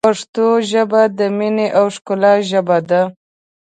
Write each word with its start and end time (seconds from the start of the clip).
پښتو 0.07 0.47
ژبه، 0.71 1.01
د 1.17 1.19
مینې 1.37 1.67
او 1.79 1.85
ښکلا 1.95 2.33
ژبه 2.49 2.77
ده. 2.89 3.01